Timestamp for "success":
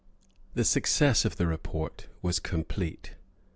0.63-1.25